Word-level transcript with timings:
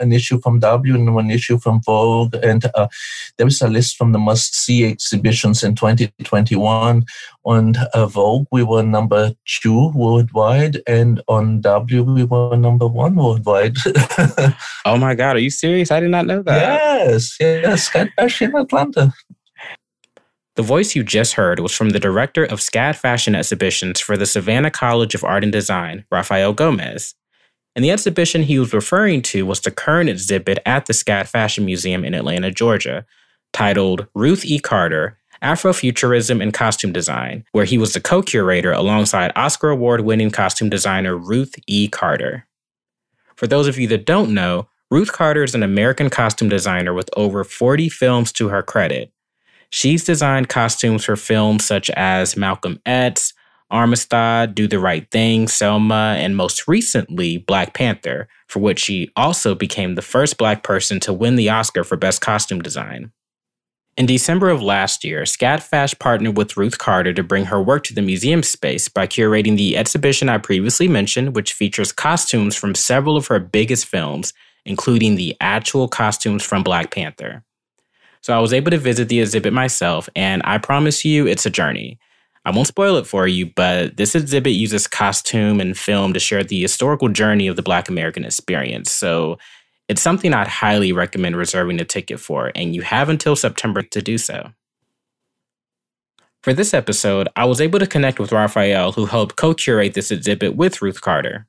an 0.00 0.12
issue 0.12 0.40
from 0.40 0.58
W 0.60 0.94
and 0.94 1.14
one 1.14 1.30
issue 1.30 1.58
from 1.58 1.80
Vogue. 1.82 2.34
And 2.42 2.64
uh, 2.74 2.88
there 3.36 3.46
is 3.46 3.60
a 3.62 3.68
list 3.68 3.96
from 3.96 4.12
the 4.12 4.18
must 4.18 4.54
see 4.54 4.84
exhibitions 4.84 5.62
in 5.62 5.74
2021. 5.74 7.04
On 7.44 7.74
uh, 7.94 8.06
Vogue, 8.06 8.46
we 8.52 8.62
were 8.62 8.82
number 8.82 9.32
two 9.46 9.90
worldwide, 9.94 10.82
and 10.86 11.22
on 11.26 11.62
W, 11.62 12.02
we 12.02 12.24
were 12.24 12.56
number 12.56 12.86
one 12.86 13.14
worldwide. 13.14 13.76
oh 14.84 14.98
my 14.98 15.14
God, 15.14 15.36
are 15.36 15.40
you 15.40 15.50
serious? 15.50 15.90
I 15.90 16.00
did 16.00 16.10
not 16.10 16.26
know 16.26 16.42
that. 16.42 16.60
Yes, 16.60 17.36
yes, 17.40 17.90
especially 17.94 18.48
in 18.48 18.56
Atlanta. 18.56 19.12
The 20.56 20.62
voice 20.62 20.94
you 20.94 21.02
just 21.02 21.34
heard 21.34 21.60
was 21.60 21.72
from 21.72 21.90
the 21.90 21.98
director 21.98 22.44
of 22.44 22.60
SCAD 22.60 22.96
fashion 22.96 23.34
exhibitions 23.34 24.00
for 24.00 24.16
the 24.18 24.26
Savannah 24.26 24.70
College 24.70 25.14
of 25.14 25.24
Art 25.24 25.42
and 25.42 25.52
Design, 25.52 26.04
Rafael 26.10 26.52
Gomez. 26.52 27.14
And 27.76 27.84
the 27.84 27.90
exhibition 27.90 28.42
he 28.42 28.58
was 28.58 28.72
referring 28.72 29.22
to 29.22 29.46
was 29.46 29.60
the 29.60 29.70
current 29.70 30.10
exhibit 30.10 30.58
at 30.66 30.86
the 30.86 30.92
SCAD 30.92 31.28
Fashion 31.28 31.64
Museum 31.64 32.04
in 32.04 32.14
Atlanta, 32.14 32.50
Georgia, 32.50 33.06
titled 33.52 34.06
Ruth 34.14 34.44
E. 34.44 34.58
Carter 34.58 35.18
Afrofuturism 35.42 36.42
and 36.42 36.52
Costume 36.52 36.92
Design, 36.92 37.44
where 37.52 37.64
he 37.64 37.78
was 37.78 37.94
the 37.94 38.00
co 38.00 38.22
curator 38.22 38.72
alongside 38.72 39.32
Oscar 39.36 39.70
Award 39.70 40.02
winning 40.02 40.30
costume 40.30 40.68
designer 40.68 41.16
Ruth 41.16 41.54
E. 41.66 41.88
Carter. 41.88 42.46
For 43.36 43.46
those 43.46 43.66
of 43.66 43.78
you 43.78 43.86
that 43.88 44.04
don't 44.04 44.34
know, 44.34 44.68
Ruth 44.90 45.12
Carter 45.12 45.42
is 45.42 45.54
an 45.54 45.62
American 45.62 46.10
costume 46.10 46.48
designer 46.48 46.92
with 46.92 47.08
over 47.16 47.42
40 47.44 47.88
films 47.88 48.32
to 48.32 48.48
her 48.48 48.62
credit. 48.62 49.12
She's 49.70 50.04
designed 50.04 50.48
costumes 50.48 51.04
for 51.04 51.16
films 51.16 51.64
such 51.64 51.88
as 51.90 52.36
Malcolm 52.36 52.80
X, 52.84 53.32
Amistad, 53.70 54.54
Do 54.54 54.66
the 54.66 54.78
Right 54.78 55.10
Thing, 55.10 55.48
Selma, 55.48 56.16
and 56.18 56.36
most 56.36 56.66
recently, 56.66 57.38
Black 57.38 57.74
Panther, 57.74 58.28
for 58.46 58.60
which 58.60 58.80
she 58.80 59.10
also 59.16 59.54
became 59.54 59.94
the 59.94 60.02
first 60.02 60.38
Black 60.38 60.62
person 60.62 61.00
to 61.00 61.12
win 61.12 61.36
the 61.36 61.50
Oscar 61.50 61.84
for 61.84 61.96
Best 61.96 62.20
Costume 62.20 62.60
Design. 62.60 63.12
In 63.96 64.06
December 64.06 64.48
of 64.48 64.62
last 64.62 65.04
year, 65.04 65.22
SCADFash 65.22 65.98
partnered 65.98 66.36
with 66.36 66.56
Ruth 66.56 66.78
Carter 66.78 67.12
to 67.12 67.22
bring 67.22 67.46
her 67.46 67.60
work 67.60 67.84
to 67.84 67.94
the 67.94 68.00
museum 68.00 68.42
space 68.42 68.88
by 68.88 69.06
curating 69.06 69.56
the 69.56 69.76
exhibition 69.76 70.28
I 70.28 70.38
previously 70.38 70.88
mentioned, 70.88 71.34
which 71.34 71.52
features 71.52 71.92
costumes 71.92 72.56
from 72.56 72.74
several 72.74 73.16
of 73.16 73.26
her 73.26 73.38
biggest 73.38 73.86
films, 73.86 74.32
including 74.64 75.16
the 75.16 75.36
actual 75.40 75.88
costumes 75.88 76.42
from 76.42 76.62
Black 76.62 76.90
Panther. 76.90 77.44
So 78.22 78.36
I 78.36 78.40
was 78.40 78.52
able 78.52 78.70
to 78.70 78.78
visit 78.78 79.08
the 79.08 79.20
exhibit 79.20 79.52
myself, 79.52 80.08
and 80.14 80.42
I 80.44 80.58
promise 80.58 81.04
you 81.04 81.26
it's 81.26 81.46
a 81.46 81.50
journey. 81.50 81.98
I 82.44 82.50
won't 82.50 82.68
spoil 82.68 82.96
it 82.96 83.06
for 83.06 83.26
you, 83.26 83.50
but 83.54 83.96
this 83.96 84.14
exhibit 84.14 84.52
uses 84.52 84.86
costume 84.86 85.60
and 85.60 85.76
film 85.76 86.14
to 86.14 86.20
share 86.20 86.42
the 86.42 86.62
historical 86.62 87.08
journey 87.08 87.46
of 87.48 87.56
the 87.56 87.62
Black 87.62 87.88
American 87.88 88.24
experience. 88.24 88.90
So 88.90 89.38
it's 89.88 90.00
something 90.00 90.32
I'd 90.32 90.48
highly 90.48 90.92
recommend 90.92 91.36
reserving 91.36 91.80
a 91.80 91.84
ticket 91.84 92.18
for, 92.18 92.50
and 92.54 92.74
you 92.74 92.82
have 92.82 93.08
until 93.08 93.36
September 93.36 93.82
to 93.82 94.00
do 94.00 94.16
so. 94.16 94.52
For 96.42 96.54
this 96.54 96.72
episode, 96.72 97.28
I 97.36 97.44
was 97.44 97.60
able 97.60 97.78
to 97.78 97.86
connect 97.86 98.18
with 98.18 98.32
Raphael, 98.32 98.92
who 98.92 99.04
helped 99.04 99.36
co 99.36 99.52
curate 99.52 99.92
this 99.92 100.10
exhibit 100.10 100.56
with 100.56 100.80
Ruth 100.80 101.02
Carter. 101.02 101.46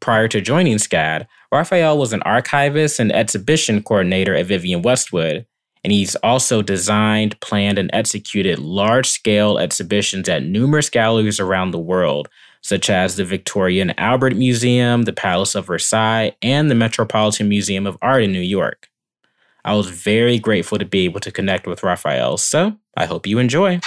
Prior 0.00 0.28
to 0.28 0.42
joining 0.42 0.76
SCAD, 0.76 1.26
Raphael 1.50 1.96
was 1.96 2.12
an 2.12 2.20
archivist 2.22 3.00
and 3.00 3.10
exhibition 3.10 3.82
coordinator 3.82 4.34
at 4.34 4.44
Vivienne 4.44 4.82
Westwood, 4.82 5.46
and 5.86 5.92
he's 5.92 6.16
also 6.16 6.62
designed, 6.62 7.38
planned, 7.38 7.78
and 7.78 7.90
executed 7.92 8.58
large 8.58 9.08
scale 9.08 9.56
exhibitions 9.56 10.28
at 10.28 10.42
numerous 10.42 10.90
galleries 10.90 11.38
around 11.38 11.70
the 11.70 11.78
world, 11.78 12.28
such 12.60 12.90
as 12.90 13.14
the 13.14 13.24
Victoria 13.24 13.82
and 13.82 13.96
Albert 13.96 14.34
Museum, 14.34 15.02
the 15.02 15.12
Palace 15.12 15.54
of 15.54 15.68
Versailles, 15.68 16.34
and 16.42 16.68
the 16.68 16.74
Metropolitan 16.74 17.48
Museum 17.48 17.86
of 17.86 17.96
Art 18.02 18.24
in 18.24 18.32
New 18.32 18.40
York. 18.40 18.88
I 19.64 19.74
was 19.74 19.88
very 19.88 20.40
grateful 20.40 20.76
to 20.76 20.84
be 20.84 21.04
able 21.04 21.20
to 21.20 21.30
connect 21.30 21.68
with 21.68 21.84
Raphael, 21.84 22.36
so 22.36 22.76
I 22.96 23.06
hope 23.06 23.24
you 23.24 23.38
enjoy. 23.38 23.78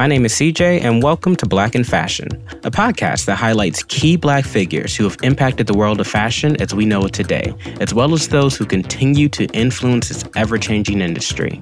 My 0.00 0.06
name 0.06 0.24
is 0.24 0.32
CJ, 0.32 0.80
and 0.80 1.02
welcome 1.02 1.36
to 1.36 1.44
Black 1.44 1.74
in 1.74 1.84
Fashion, 1.84 2.28
a 2.64 2.70
podcast 2.70 3.26
that 3.26 3.36
highlights 3.36 3.82
key 3.82 4.16
Black 4.16 4.46
figures 4.46 4.96
who 4.96 5.04
have 5.04 5.18
impacted 5.22 5.66
the 5.66 5.74
world 5.74 6.00
of 6.00 6.06
fashion 6.06 6.58
as 6.62 6.74
we 6.74 6.86
know 6.86 7.04
it 7.04 7.12
today, 7.12 7.52
as 7.80 7.92
well 7.92 8.14
as 8.14 8.28
those 8.28 8.56
who 8.56 8.64
continue 8.64 9.28
to 9.28 9.44
influence 9.48 10.10
its 10.10 10.24
ever 10.36 10.56
changing 10.56 11.02
industry. 11.02 11.60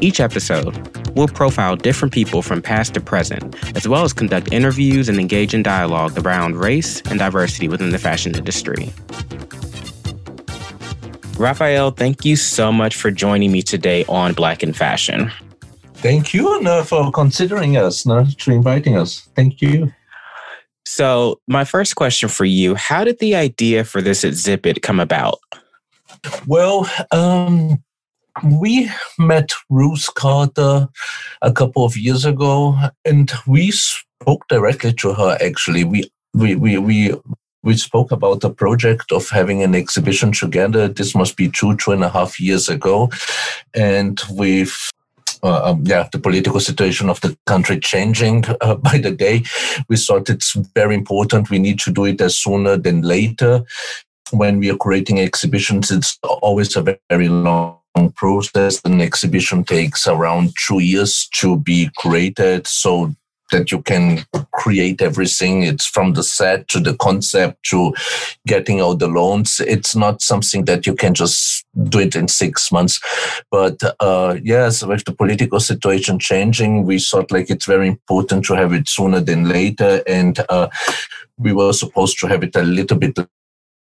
Each 0.00 0.20
episode, 0.20 0.76
we'll 1.16 1.26
profile 1.26 1.74
different 1.74 2.14
people 2.14 2.40
from 2.40 2.62
past 2.62 2.94
to 2.94 3.00
present, 3.00 3.56
as 3.76 3.88
well 3.88 4.04
as 4.04 4.12
conduct 4.12 4.52
interviews 4.52 5.08
and 5.08 5.18
engage 5.18 5.54
in 5.54 5.64
dialogue 5.64 6.16
around 6.24 6.54
race 6.54 7.00
and 7.10 7.18
diversity 7.18 7.66
within 7.66 7.90
the 7.90 7.98
fashion 7.98 8.36
industry. 8.36 8.92
Raphael, 11.36 11.90
thank 11.90 12.24
you 12.24 12.36
so 12.36 12.70
much 12.70 12.94
for 12.94 13.10
joining 13.10 13.50
me 13.50 13.62
today 13.62 14.04
on 14.04 14.34
Black 14.34 14.62
in 14.62 14.72
Fashion. 14.72 15.32
Thank 16.00 16.32
you 16.32 16.84
for 16.84 17.10
considering 17.10 17.76
us, 17.76 18.04
to 18.04 18.50
inviting 18.52 18.96
us. 18.96 19.28
Thank 19.34 19.60
you. 19.60 19.92
So, 20.86 21.40
my 21.48 21.64
first 21.64 21.96
question 21.96 22.28
for 22.28 22.44
you 22.44 22.76
How 22.76 23.02
did 23.02 23.18
the 23.18 23.34
idea 23.34 23.84
for 23.84 24.00
this 24.00 24.22
exhibit 24.22 24.80
come 24.80 25.00
about? 25.00 25.38
Well, 26.46 26.88
um, 27.10 27.82
we 28.44 28.88
met 29.18 29.50
Ruth 29.68 30.08
Carter 30.14 30.88
a 31.42 31.52
couple 31.52 31.84
of 31.84 31.96
years 31.96 32.24
ago, 32.24 32.78
and 33.04 33.32
we 33.46 33.72
spoke 33.72 34.46
directly 34.48 34.92
to 34.94 35.14
her. 35.14 35.36
Actually, 35.42 35.82
we 35.82 36.10
we 36.32 36.54
we 36.54 36.78
we 36.78 37.14
we 37.64 37.76
spoke 37.76 38.12
about 38.12 38.40
the 38.40 38.50
project 38.50 39.10
of 39.10 39.28
having 39.28 39.64
an 39.64 39.74
exhibition 39.74 40.30
together. 40.30 40.86
This 40.86 41.14
must 41.14 41.36
be 41.36 41.50
two 41.50 41.76
two 41.76 41.90
and 41.90 42.04
a 42.04 42.08
half 42.08 42.40
years 42.40 42.68
ago, 42.68 43.10
and 43.74 44.20
we've 44.32 44.78
uh, 45.42 45.70
um, 45.70 45.84
yeah, 45.84 46.08
the 46.10 46.18
political 46.18 46.60
situation 46.60 47.08
of 47.08 47.20
the 47.20 47.36
country 47.46 47.78
changing 47.80 48.44
uh, 48.60 48.74
by 48.88 48.98
the 48.98 49.10
day. 49.10 49.42
We 49.88 49.96
thought 49.96 50.30
it's 50.30 50.54
very 50.74 50.94
important. 50.94 51.50
We 51.50 51.58
need 51.58 51.78
to 51.80 51.92
do 51.92 52.04
it 52.04 52.20
as 52.20 52.36
sooner 52.36 52.76
than 52.76 53.02
later. 53.02 53.62
When 54.30 54.58
we 54.58 54.70
are 54.70 54.76
creating 54.76 55.20
exhibitions, 55.20 55.90
it's 55.90 56.18
always 56.22 56.76
a 56.76 56.98
very 57.08 57.28
long 57.28 57.78
process. 58.14 58.80
An 58.84 59.00
exhibition 59.00 59.64
takes 59.64 60.06
around 60.06 60.52
two 60.66 60.80
years 60.80 61.28
to 61.36 61.56
be 61.56 61.90
created. 61.96 62.66
So 62.66 63.14
that 63.50 63.70
you 63.70 63.82
can 63.82 64.24
create 64.52 65.00
everything. 65.02 65.62
It's 65.62 65.86
from 65.86 66.14
the 66.14 66.22
set 66.22 66.68
to 66.68 66.80
the 66.80 66.96
concept 66.96 67.62
to 67.70 67.94
getting 68.46 68.80
out 68.80 68.98
the 68.98 69.08
loans. 69.08 69.60
It's 69.60 69.94
not 69.94 70.22
something 70.22 70.64
that 70.66 70.86
you 70.86 70.94
can 70.94 71.14
just 71.14 71.64
do 71.88 72.00
it 72.00 72.16
in 72.16 72.28
six 72.28 72.70
months. 72.72 73.00
But 73.50 73.80
uh, 74.00 74.36
yes, 74.42 74.84
with 74.84 75.04
the 75.04 75.14
political 75.14 75.60
situation 75.60 76.18
changing, 76.18 76.84
we 76.84 76.98
thought 76.98 77.30
like 77.30 77.50
it's 77.50 77.66
very 77.66 77.88
important 77.88 78.44
to 78.46 78.54
have 78.54 78.72
it 78.72 78.88
sooner 78.88 79.20
than 79.20 79.48
later. 79.48 80.02
And 80.06 80.38
uh, 80.48 80.68
we 81.38 81.52
were 81.52 81.72
supposed 81.72 82.18
to 82.20 82.26
have 82.26 82.42
it 82.42 82.56
a 82.56 82.62
little 82.62 82.98
bit 82.98 83.18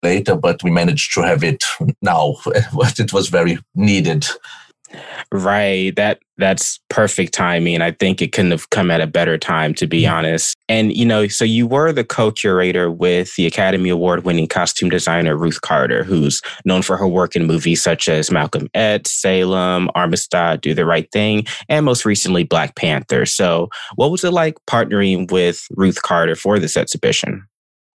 later, 0.01 0.35
but 0.35 0.61
we 0.63 0.71
managed 0.71 1.13
to 1.13 1.21
have 1.21 1.43
it 1.43 1.63
now. 2.01 2.35
it 2.45 3.13
was 3.13 3.29
very 3.29 3.57
needed. 3.75 4.25
Right. 5.31 5.95
That 5.95 6.19
that's 6.37 6.79
perfect 6.89 7.33
timing. 7.33 7.81
I 7.81 7.91
think 7.91 8.21
it 8.21 8.31
couldn't 8.31 8.51
have 8.51 8.69
come 8.71 8.89
at 8.89 9.01
a 9.01 9.07
better 9.07 9.37
time 9.37 9.73
to 9.75 9.87
be 9.87 10.03
mm-hmm. 10.03 10.13
honest. 10.13 10.55
And 10.67 10.95
you 10.95 11.05
know, 11.05 11.27
so 11.27 11.45
you 11.45 11.67
were 11.67 11.91
the 11.91 12.03
co-curator 12.03 12.91
with 12.91 13.35
the 13.35 13.45
Academy 13.45 13.89
Award 13.89 14.25
winning 14.25 14.47
costume 14.47 14.89
designer 14.89 15.37
Ruth 15.37 15.61
Carter, 15.61 16.03
who's 16.03 16.41
known 16.65 16.81
for 16.81 16.97
her 16.97 17.07
work 17.07 17.35
in 17.35 17.45
movies 17.45 17.81
such 17.83 18.07
as 18.07 18.31
Malcolm 18.31 18.67
X, 18.73 19.11
Selma, 19.11 19.89
Amistad, 19.95 20.61
Do 20.61 20.73
the 20.73 20.85
Right 20.85 21.09
Thing, 21.11 21.45
and 21.69 21.85
most 21.85 22.05
recently 22.05 22.43
Black 22.43 22.75
Panther. 22.75 23.25
So, 23.25 23.69
what 23.95 24.11
was 24.11 24.23
it 24.23 24.31
like 24.31 24.55
partnering 24.69 25.31
with 25.31 25.67
Ruth 25.71 26.01
Carter 26.01 26.35
for 26.35 26.59
this 26.59 26.77
exhibition? 26.77 27.45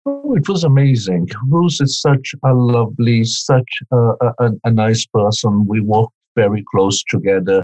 Oh, 0.08 0.36
it 0.36 0.48
was 0.48 0.64
amazing. 0.64 1.30
Ruth 1.48 1.78
is 1.82 2.00
such 2.00 2.36
a 2.44 2.54
lovely, 2.54 3.24
such 3.24 3.82
a, 3.92 4.12
a, 4.40 4.52
a 4.64 4.72
nice 4.72 5.04
person. 5.08 5.66
We 5.68 5.80
worked 5.82 6.14
very 6.36 6.64
close 6.72 7.04
together. 7.04 7.64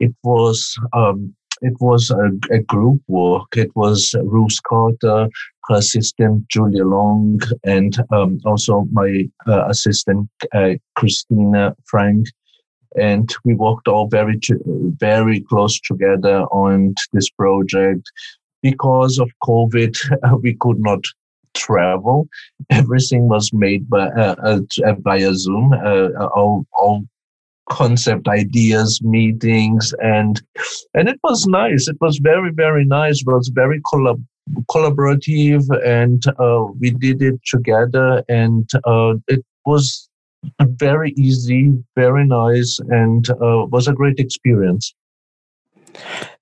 It 0.00 0.14
was 0.22 0.76
um, 0.92 1.34
it 1.62 1.74
was 1.80 2.10
a, 2.10 2.54
a, 2.54 2.58
group 2.60 3.00
work. 3.08 3.56
It 3.56 3.74
was 3.74 4.14
Ruth 4.22 4.58
Carter, 4.68 5.28
her 5.68 5.74
assistant 5.74 6.48
Julia 6.48 6.84
Long, 6.84 7.40
and 7.64 7.96
um, 8.12 8.40
also 8.44 8.86
my 8.92 9.28
uh, 9.46 9.66
assistant 9.68 10.28
uh, 10.54 10.74
Christina 10.96 11.74
Frank. 11.86 12.26
And 12.98 13.34
we 13.44 13.54
worked 13.54 13.88
all 13.88 14.08
very 14.08 14.38
very 14.66 15.40
close 15.40 15.80
together 15.80 16.42
on 16.44 16.94
this 17.12 17.30
project. 17.30 18.10
Because 18.62 19.18
of 19.18 19.30
COVID, 19.42 19.96
we 20.42 20.56
could 20.60 20.80
not 20.80 21.00
travel. 21.56 22.28
Everything 22.70 23.28
was 23.28 23.52
made 23.52 23.88
by 23.88 24.08
uh, 24.08 24.34
uh, 24.42 24.94
via 25.00 25.34
Zoom. 25.34 25.72
Uh, 25.72 26.26
all, 26.34 26.66
all 26.78 27.04
concept 27.68 28.28
ideas 28.28 29.00
meetings 29.02 29.94
and 30.00 30.42
and 30.94 31.08
it 31.08 31.18
was 31.24 31.46
nice. 31.46 31.88
It 31.88 31.96
was 32.00 32.18
very 32.18 32.52
very 32.52 32.84
nice. 32.84 33.20
It 33.20 33.26
was 33.26 33.48
very 33.54 33.80
collab- 33.92 34.24
collaborative 34.70 35.64
and 35.84 36.22
uh, 36.38 36.64
we 36.80 36.90
did 36.90 37.22
it 37.22 37.40
together 37.44 38.22
and 38.28 38.68
uh, 38.84 39.14
it 39.28 39.44
was 39.64 40.08
very 40.60 41.12
easy 41.16 41.72
very 41.96 42.24
nice 42.24 42.78
and 42.88 43.28
uh, 43.30 43.66
was 43.66 43.88
a 43.88 43.92
great 43.92 44.18
experience 44.20 44.94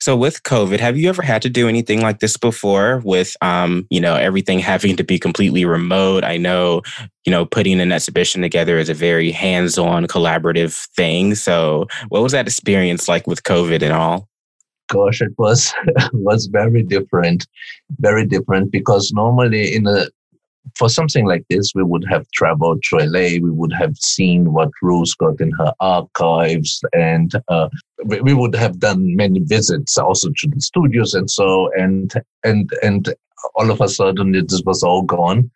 so 0.01 0.17
with 0.17 0.43
COVID, 0.43 0.81
have 0.81 0.97
you 0.97 1.09
ever 1.09 1.23
had 1.23 1.43
to 1.43 1.51
do 1.51 1.69
anything 1.69 2.01
like 2.01 2.21
this 2.21 2.37
before 2.37 3.01
with 3.05 3.37
um, 3.41 3.87
you 3.91 4.01
know, 4.01 4.15
everything 4.15 4.59
having 4.59 4.97
to 4.97 5.05
be 5.05 5.19
completely 5.19 5.65
remote? 5.65 6.25
I 6.25 6.37
know, 6.37 6.83
you 7.25 7.31
know, 7.31 7.47
putting 7.47 7.81
an 7.81 7.93
exhibition 7.93 8.43
together 8.43 8.79
is 8.79 8.89
a 8.89 8.95
very 8.95 9.31
hands-on 9.31 10.07
collaborative 10.07 10.87
thing. 10.95 11.35
So 11.35 11.87
what 12.09 12.23
was 12.23 12.33
that 12.33 12.47
experience 12.47 13.09
like 13.09 13.27
with 13.27 13.43
COVID 13.45 13.83
and 13.83 13.93
all? 13.93 14.29
Gosh, 14.91 15.23
it 15.23 15.33
was 15.39 15.73
was 16.13 16.47
very 16.47 16.83
different, 16.83 17.47
very 17.99 18.27
different 18.27 18.71
because 18.71 19.13
normally 19.13 19.75
in 19.75 19.87
a 19.87 20.07
for 20.77 20.89
something 20.89 21.27
like 21.27 21.45
this, 21.51 21.73
we 21.75 21.83
would 21.83 22.05
have 22.09 22.29
traveled 22.33 22.83
to 22.85 22.97
LA. 22.97 23.41
We 23.41 23.51
would 23.51 23.73
have 23.73 23.97
seen 23.97 24.53
what 24.53 24.71
Rose 24.83 25.15
got 25.15 25.41
in 25.41 25.51
her 25.53 25.73
archives, 25.81 26.81
and 26.93 27.33
uh, 27.49 27.69
we, 28.05 28.35
would 28.35 28.55
have 28.55 28.81
done 28.81 29.15
many 29.15 29.41
visits 29.41 29.99
also 29.99 30.29
to 30.29 30.49
the 30.49 30.61
studios 30.61 31.15
and 31.15 31.31
so. 31.31 31.71
And 31.77 32.13
and 32.45 32.71
and 32.83 33.15
all 33.55 33.71
of 33.71 33.81
a 33.81 33.89
sudden, 33.89 34.33
this 34.33 34.63
was 34.65 34.83
all 34.83 35.03
gone, 35.03 35.51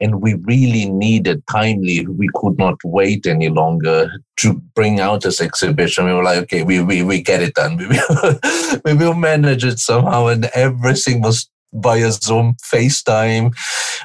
and 0.00 0.22
we 0.22 0.34
really 0.34 0.86
needed 0.86 1.46
timely. 1.50 2.06
We 2.06 2.28
could 2.34 2.58
not 2.58 2.76
wait 2.84 3.26
any 3.26 3.50
longer 3.50 4.10
to 4.38 4.54
bring 4.74 4.98
out 4.98 5.22
this 5.22 5.40
exhibition. 5.40 6.06
We 6.06 6.14
were 6.14 6.24
like, 6.24 6.38
okay, 6.44 6.62
we 6.62 6.82
we, 6.82 7.02
we 7.02 7.22
get 7.22 7.42
it 7.42 7.54
done. 7.54 7.76
We 7.76 7.86
will, 7.86 8.40
we 8.84 8.94
will 8.94 9.14
manage 9.14 9.64
it 9.64 9.78
somehow, 9.78 10.26
and 10.28 10.46
everything 10.54 11.20
was 11.20 11.48
via 11.74 12.10
Zoom, 12.12 12.54
FaceTime, 12.62 13.54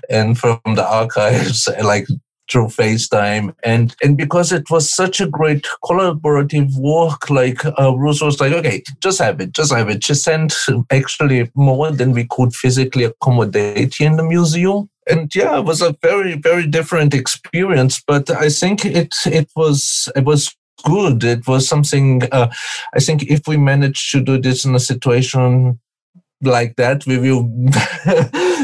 and 0.09 0.37
from 0.37 0.59
the 0.65 0.85
archives, 0.85 1.67
like 1.83 2.07
through 2.49 2.67
FaceTime. 2.67 3.53
And 3.63 3.95
and 4.03 4.17
because 4.17 4.51
it 4.51 4.69
was 4.69 4.93
such 4.93 5.21
a 5.21 5.27
great 5.27 5.67
collaborative 5.83 6.75
work, 6.77 7.29
like 7.29 7.63
uh, 7.65 7.93
was 7.95 8.39
like, 8.39 8.53
okay, 8.53 8.83
just 9.01 9.19
have 9.19 9.39
it, 9.39 9.51
just 9.51 9.71
have 9.71 9.89
it. 9.89 10.03
She 10.03 10.13
sent 10.15 10.55
actually 10.89 11.49
more 11.55 11.91
than 11.91 12.11
we 12.11 12.27
could 12.29 12.53
physically 12.53 13.03
accommodate 13.03 13.99
in 13.99 14.17
the 14.17 14.23
museum. 14.23 14.89
And 15.09 15.33
yeah, 15.33 15.57
it 15.59 15.65
was 15.65 15.81
a 15.81 15.95
very, 16.01 16.35
very 16.35 16.67
different 16.67 17.13
experience. 17.13 18.01
But 18.05 18.29
I 18.29 18.49
think 18.49 18.85
it 18.85 19.13
it 19.25 19.49
was 19.55 20.09
it 20.15 20.25
was 20.25 20.55
good. 20.83 21.23
It 21.23 21.47
was 21.47 21.67
something. 21.67 22.23
Uh, 22.31 22.51
I 22.93 22.99
think 22.99 23.23
if 23.23 23.47
we 23.47 23.57
managed 23.57 24.11
to 24.11 24.21
do 24.21 24.39
this 24.39 24.65
in 24.65 24.75
a 24.75 24.79
situation 24.79 25.79
like 26.41 26.75
that 26.77 27.05
we 27.05 27.17
will 27.17 27.49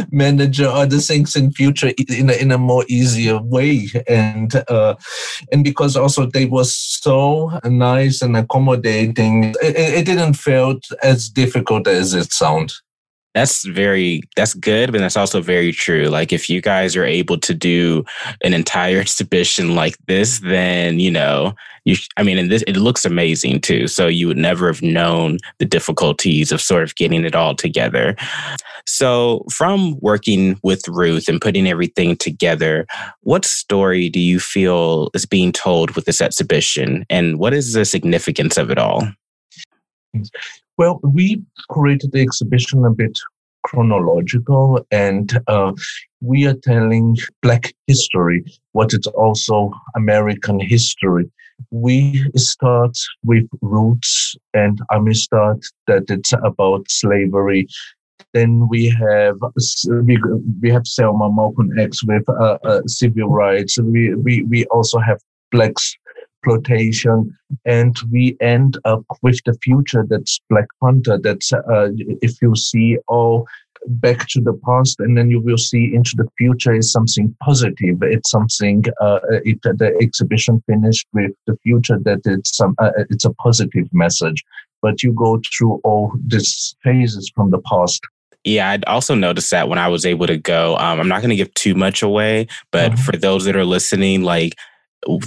manage 0.12 0.62
other 0.62 1.00
things 1.00 1.36
in 1.36 1.52
future 1.52 1.92
in 2.08 2.30
a, 2.30 2.34
in 2.34 2.52
a 2.52 2.58
more 2.58 2.86
easier 2.88 3.38
way. 3.42 3.88
And 4.08 4.56
uh, 4.70 4.96
and 5.52 5.64
because 5.64 5.98
also 5.98 6.26
they 6.26 6.46
was 6.46 6.76
so 6.76 7.60
nice 7.66 8.22
and 8.22 8.38
accommodating 8.38 9.56
it, 9.62 9.76
it 9.76 10.06
didn't 10.06 10.36
feel 10.36 10.80
as 11.04 11.30
difficult 11.30 11.88
as 11.88 12.14
it 12.14 12.32
sound 12.32 12.74
that's 13.36 13.66
very 13.66 14.22
that's 14.36 14.54
good 14.56 14.92
but 14.92 15.00
that's 15.00 15.18
also 15.18 15.42
very 15.42 15.72
true. 15.72 16.06
Like 16.06 16.34
if 16.34 16.50
you 16.50 16.62
guys 16.62 16.96
are 16.96 17.06
able 17.06 17.38
to 17.40 17.54
do 17.54 18.04
an 18.44 18.54
entire 18.54 19.00
exhibition 19.06 19.76
like 19.76 19.98
this 20.08 20.40
then 20.40 21.00
you 21.00 21.12
know 21.12 21.54
you 21.84 21.96
i 22.18 22.24
mean 22.24 22.38
and 22.38 22.50
this 22.50 22.64
it 22.66 22.78
looks 22.78 23.06
amazing 23.06 23.62
too. 23.62 23.88
So 23.88 24.08
you 24.08 24.28
would 24.28 24.38
never 24.38 24.68
have 24.68 24.82
known 24.82 25.38
the 25.60 25.66
difficulties 25.66 26.52
of 26.52 26.62
sort 26.62 26.84
of 26.84 26.96
getting 26.96 27.26
it 27.26 27.36
all 27.36 27.56
together. 27.56 28.16
So 28.88 29.44
from 29.52 30.00
working 30.00 30.60
with 30.64 30.88
ruth 30.88 31.28
and 31.28 31.42
putting 31.42 31.68
everything 31.68 32.16
together 32.16 32.88
what 33.22 33.44
story 33.46 34.10
do 34.10 34.20
you 34.20 34.40
feel 34.40 35.10
is 35.14 35.26
being 35.26 35.52
told 35.52 35.96
with 35.96 36.06
this 36.06 36.22
exhibition? 36.22 37.06
And 37.10 37.38
what 37.38 37.54
is 37.54 37.74
the 37.74 37.84
significance 37.84 38.58
of 38.58 38.72
it 38.72 38.78
all 38.78 39.04
well, 40.78 41.00
we 41.04 41.42
created 41.70 42.12
the 42.12 42.22
exhibition 42.22 42.86
a 42.86 42.92
bit 42.92 43.20
chronological 43.64 44.86
and 44.92 45.42
uh, 45.48 45.72
we 46.22 46.46
are 46.46 46.56
telling 46.64 47.18
Black 47.42 47.74
history, 47.88 48.44
what 48.74 48.94
is 48.94 49.08
also 49.08 49.72
American 49.96 50.60
history. 50.60 51.30
We 51.72 52.30
start 52.36 52.98
with 53.24 53.48
roots 53.62 54.36
and 54.54 54.80
I 54.92 55.00
may 55.00 55.14
start 55.14 55.66
that 55.88 56.04
it's 56.10 56.34
about 56.44 56.90
slavery. 56.90 57.68
Then 58.34 58.68
we 58.70 58.88
have 58.90 59.38
we, 60.04 60.20
we 60.62 60.70
have 60.70 60.86
Selma 60.86 61.32
Malcolm 61.32 61.72
X 61.80 62.04
with 62.04 62.28
uh, 62.30 62.58
uh, 62.64 62.82
civil 62.86 63.30
rights. 63.30 63.80
We, 63.80 64.14
we 64.16 64.44
we 64.44 64.66
also 64.66 65.00
have 65.00 65.20
blacks 65.52 65.96
exploitation, 66.46 67.36
and 67.66 67.96
we 68.12 68.38
end 68.42 68.78
up 68.86 69.04
with 69.22 69.40
the 69.46 69.54
future 69.64 70.06
that's 70.08 70.40
Black 70.50 70.68
Panther. 70.84 71.20
That's 71.22 71.52
uh, 71.54 71.90
if 72.22 72.42
you 72.42 72.56
see 72.56 72.98
all 73.08 73.48
back 73.88 74.28
to 74.30 74.42
the 74.42 74.60
past, 74.66 75.00
and 75.00 75.18
then 75.18 75.30
you 75.30 75.40
will 75.42 75.58
see 75.58 75.94
into 75.94 76.12
the 76.16 76.28
future 76.38 76.74
is 76.74 76.92
something 76.92 77.36
positive. 77.42 77.98
It's 78.02 78.32
something. 78.32 78.84
Uh, 79.02 79.20
it, 79.44 79.62
the 79.64 79.96
exhibition 80.02 80.64
finished 80.68 81.08
with 81.14 81.32
the 81.48 81.58
future 81.64 82.00
that 82.04 82.22
it's 82.26 82.56
some. 82.58 82.76
Uh, 82.80 82.92
it's 83.10 83.26
a 83.26 83.34
positive 83.34 83.88
message, 83.94 84.44
but 84.82 85.04
you 85.04 85.14
go 85.14 85.42
through 85.58 85.82
all 85.84 86.14
these 86.28 86.76
phases 86.84 87.32
from 87.36 87.52
the 87.52 87.60
past. 87.60 88.02
Yeah, 88.44 88.70
I'd 88.70 88.86
also 88.86 89.16
noticed 89.16 89.50
that 89.52 89.70
when 89.70 89.80
I 89.80 89.88
was 89.88 90.06
able 90.06 90.28
to 90.28 90.38
go. 90.38 90.78
Um, 90.78 91.00
I'm 91.00 91.08
not 91.08 91.22
going 91.22 91.32
to 91.32 91.36
give 91.36 91.52
too 91.56 91.74
much 91.74 92.04
away, 92.04 92.48
but 92.72 92.92
mm-hmm. 92.92 93.02
for 93.02 93.18
those 93.18 93.46
that 93.46 93.56
are 93.56 93.66
listening, 93.66 94.22
like 94.22 94.56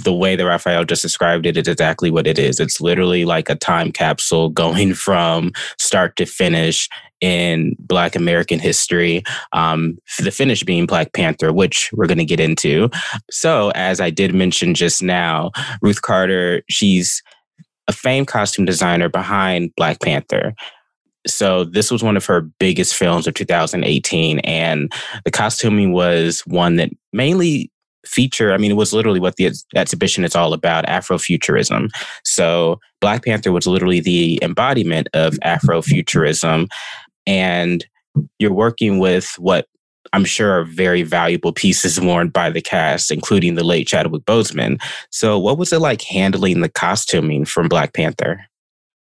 the 0.03 0.13
way 0.13 0.35
that 0.35 0.45
Raphael 0.45 0.85
just 0.85 1.01
described 1.01 1.45
it 1.45 1.57
is 1.57 1.67
exactly 1.67 2.11
what 2.11 2.27
it 2.27 2.37
is. 2.37 2.59
It's 2.59 2.81
literally 2.81 3.25
like 3.25 3.49
a 3.49 3.55
time 3.55 3.91
capsule 3.91 4.49
going 4.49 4.93
from 4.99 5.51
start 5.77 6.15
to 6.17 6.25
finish 6.25 6.89
in 7.21 7.75
Black 7.79 8.15
American 8.15 8.59
history. 8.59 9.23
Um, 9.51 9.97
the 10.19 10.31
finish 10.31 10.63
being 10.63 10.85
Black 10.85 11.13
Panther, 11.13 11.51
which 11.51 11.89
we're 11.93 12.07
going 12.07 12.17
to 12.17 12.25
get 12.25 12.39
into. 12.39 12.89
So, 13.29 13.71
as 13.75 13.99
I 13.99 14.09
did 14.09 14.33
mention 14.33 14.73
just 14.73 15.03
now, 15.03 15.51
Ruth 15.81 16.01
Carter, 16.01 16.63
she's 16.69 17.21
a 17.87 17.91
famed 17.91 18.27
costume 18.27 18.65
designer 18.65 19.09
behind 19.09 19.73
Black 19.75 19.99
Panther. 19.99 20.53
So 21.27 21.65
this 21.65 21.91
was 21.91 22.01
one 22.01 22.15
of 22.15 22.25
her 22.27 22.41
biggest 22.41 22.95
films 22.95 23.27
of 23.27 23.33
2018, 23.33 24.39
and 24.39 24.91
the 25.25 25.31
costuming 25.31 25.91
was 25.91 26.41
one 26.41 26.77
that 26.77 26.91
mainly 27.11 27.71
feature, 28.09 28.53
I 28.53 28.57
mean, 28.57 28.71
it 28.71 28.75
was 28.75 28.93
literally 28.93 29.19
what 29.19 29.35
the 29.37 29.51
exhibition 29.75 30.23
is 30.23 30.35
all 30.35 30.53
about 30.53 30.85
Afrofuturism. 30.85 31.89
So 32.23 32.79
Black 33.01 33.23
Panther 33.23 33.51
was 33.51 33.67
literally 33.67 33.99
the 33.99 34.39
embodiment 34.41 35.07
of 35.13 35.35
Afrofuturism. 35.45 36.67
And 37.25 37.85
you're 38.39 38.53
working 38.53 38.99
with 38.99 39.35
what 39.37 39.67
I'm 40.13 40.25
sure 40.25 40.51
are 40.59 40.63
very 40.63 41.03
valuable 41.03 41.53
pieces 41.53 41.99
worn 42.01 42.29
by 42.29 42.49
the 42.49 42.61
cast, 42.61 43.11
including 43.11 43.55
the 43.55 43.63
late 43.63 43.87
Chadwick 43.87 44.23
Boseman. 44.23 44.81
So, 45.11 45.37
what 45.37 45.57
was 45.57 45.71
it 45.71 45.79
like 45.79 46.01
handling 46.01 46.61
the 46.61 46.69
costuming 46.69 47.45
from 47.45 47.69
Black 47.69 47.93
Panther? 47.93 48.45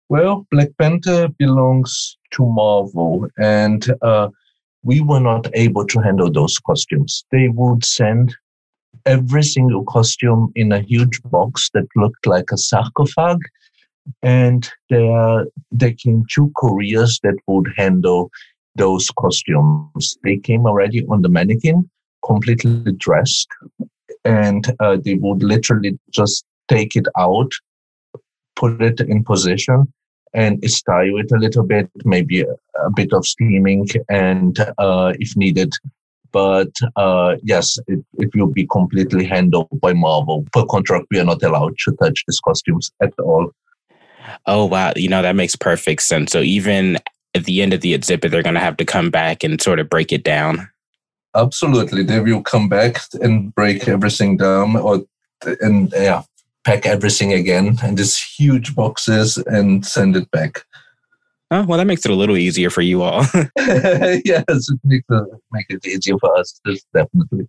Well, 0.09 0.47
Black 0.51 0.71
Panther 0.79 1.29
belongs 1.39 2.19
to 2.33 2.45
Marvel, 2.45 3.29
and 3.39 3.87
uh, 4.03 4.29
we 4.83 5.01
were 5.01 5.21
not 5.21 5.49
able 5.55 5.87
to 5.87 6.01
handle 6.01 6.31
those 6.31 6.59
costumes. 6.59 7.25
They 7.31 7.49
would 7.49 7.85
send 7.85 8.35
every 9.07 9.43
single 9.43 9.85
costume 9.85 10.53
in 10.55 10.73
a 10.73 10.81
huge 10.81 11.23
box 11.25 11.71
that 11.75 11.87
looked 11.97 12.27
like 12.27 12.51
a 12.53 12.57
sarcophague. 12.57 13.43
And 14.23 14.69
there, 14.89 15.47
there 15.71 15.93
came 15.93 16.25
two 16.31 16.51
couriers 16.57 17.21
that 17.23 17.37
would 17.47 17.73
handle 17.77 18.31
those 18.77 19.11
costumes. 19.19 20.17
They 20.25 20.39
came 20.39 20.67
already 20.67 21.05
on 21.07 21.23
the 21.23 21.29
mannequin, 21.29 21.89
completely 22.25 22.93
dressed, 22.93 23.49
and 24.25 24.75
uh, 24.81 24.97
they 25.05 25.15
would 25.15 25.43
literally 25.43 25.99
just 26.11 26.45
take 26.69 26.97
it 26.97 27.07
out, 27.19 27.53
put 28.57 28.81
it 28.81 29.01
in 29.01 29.25
position, 29.25 29.93
and 30.33 30.63
style 30.71 31.19
it 31.19 31.33
a 31.33 31.39
little 31.39 31.65
bit, 31.65 31.91
maybe 32.05 32.43
a, 32.43 32.55
a 32.85 32.91
bit 32.95 33.13
of 33.13 33.27
steaming, 33.27 33.89
and 34.09 34.61
uh, 34.79 35.13
if 35.19 35.37
needed, 35.37 35.73
but 36.33 36.71
uh, 36.97 37.37
yes, 37.43 37.79
it, 37.87 38.05
it 38.19 38.31
will 38.35 38.47
be 38.47 38.67
completely 38.67 39.25
handled 39.25 39.69
by 39.81 39.93
Marvel. 39.93 40.47
Per 40.53 40.65
contract, 40.67 41.07
we 41.11 41.19
are 41.19 41.25
not 41.25 41.43
allowed 41.43 41.77
to 41.85 41.93
touch 42.03 42.25
these 42.27 42.41
costumes 42.41 42.91
at 43.03 43.13
all. 43.19 43.51
Oh, 44.47 44.67
wow. 44.67 44.93
You 44.97 45.09
know, 45.09 45.23
that 45.23 45.37
makes 45.37 45.57
perfect 45.57 46.03
sense. 46.03 46.33
So 46.33 46.41
even 46.41 46.99
at 47.35 47.45
the 47.45 47.63
end 47.63 47.73
of 47.73 47.81
the 47.81 47.95
exhibit, 47.95 48.31
they're 48.31 48.43
going 48.43 48.55
to 48.55 48.61
have 48.61 48.77
to 48.79 48.85
come 48.85 49.11
back 49.11 49.45
and 49.45 49.61
sort 49.61 49.81
of 49.81 49.89
break 49.89 50.13
it 50.13 50.25
down. 50.25 50.69
Absolutely, 51.37 52.03
they 52.03 52.19
will 52.19 52.43
come 52.43 52.69
back 52.69 52.99
and 53.21 53.55
break 53.55 53.87
everything 53.87 54.37
down, 54.37 54.75
or 54.75 55.05
and 55.61 55.93
yeah, 55.93 56.23
pack 56.65 56.87
everything 56.87 57.33
again 57.33 57.79
in 57.85 57.95
these 57.95 58.19
huge 58.19 58.75
boxes 58.75 59.37
and 59.47 59.87
send 59.87 60.17
it 60.17 60.29
back. 60.33 60.65
Oh, 61.53 61.65
well, 61.65 61.79
that 61.79 61.87
makes 61.87 62.05
it 62.05 62.11
a 62.11 62.15
little 62.15 62.37
easier 62.37 62.71
for 62.71 62.83
you 62.83 63.03
all. 63.03 63.21
yes, 63.57 64.45
it 64.49 64.81
makes 64.85 65.07
it, 65.11 65.29
make 65.53 65.67
it 65.69 65.85
easier 65.87 66.17
for 66.19 66.37
us, 66.37 66.61
definitely. 66.95 67.49